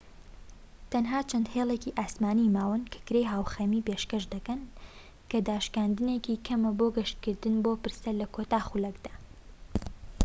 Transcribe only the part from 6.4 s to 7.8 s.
کەمە بۆ گەشتکردن بۆ